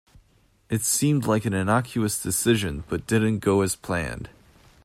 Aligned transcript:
It 0.67 0.81
seemed 0.81 1.27
like 1.27 1.45
an 1.45 1.53
innocuous 1.53 2.19
decision 2.19 2.85
but 2.89 3.05
didn't 3.05 3.37
go 3.37 3.61
as 3.61 3.75
planned. 3.75 4.31